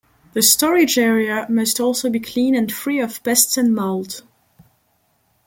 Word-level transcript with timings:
The 0.33 0.41
storage 0.41 0.97
area 0.97 1.45
must 1.47 1.79
also 1.79 2.09
be 2.09 2.19
clean 2.19 2.55
and 2.55 2.71
free 2.71 2.99
of 2.99 3.21
pests 3.21 3.55
and 3.55 3.71
mould. 3.75 4.23